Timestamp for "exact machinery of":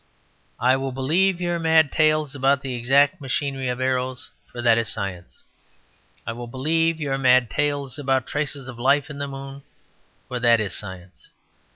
2.73-3.79